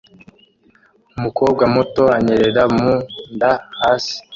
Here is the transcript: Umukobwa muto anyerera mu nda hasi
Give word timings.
Umukobwa 1.17 1.63
muto 1.75 2.03
anyerera 2.17 2.63
mu 2.75 2.91
nda 3.33 3.51
hasi 3.79 4.15